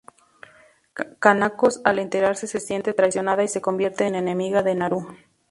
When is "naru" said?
4.73-5.05